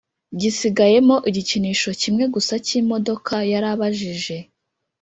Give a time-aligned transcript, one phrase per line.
[0.39, 4.37] gisigayemo igikinisho kimwe gusa cy imodoka Yarababajije